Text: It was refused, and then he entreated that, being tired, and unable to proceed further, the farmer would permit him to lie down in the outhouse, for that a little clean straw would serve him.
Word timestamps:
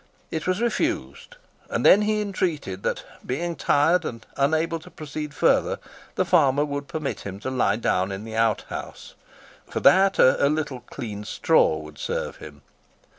It 0.31 0.47
was 0.47 0.61
refused, 0.63 1.35
and 1.69 1.85
then 1.85 2.01
he 2.01 2.21
entreated 2.21 2.81
that, 2.81 3.03
being 3.23 3.55
tired, 3.55 4.03
and 4.03 4.25
unable 4.35 4.79
to 4.79 4.89
proceed 4.89 5.31
further, 5.31 5.77
the 6.15 6.25
farmer 6.25 6.65
would 6.65 6.87
permit 6.87 7.19
him 7.19 7.39
to 7.41 7.51
lie 7.51 7.75
down 7.75 8.11
in 8.11 8.23
the 8.25 8.35
outhouse, 8.35 9.13
for 9.69 9.79
that 9.81 10.17
a 10.17 10.49
little 10.49 10.79
clean 10.79 11.23
straw 11.23 11.77
would 11.77 11.99
serve 11.99 12.37
him. 12.37 12.63